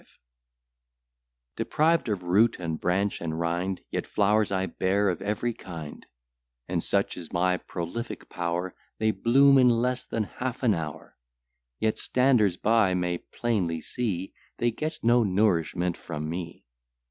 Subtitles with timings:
[1.57, 6.07] 1725 Deprived of root, and branch and rind, Yet flowers I bear of every kind:
[6.67, 11.15] And such is my prolific power, They bloom in less than half an hour;
[11.79, 16.65] Yet standers by may plainly see They get no nourishment from me.